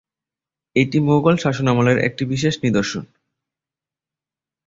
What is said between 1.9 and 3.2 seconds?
একটি বিশেষ নিদর্শন।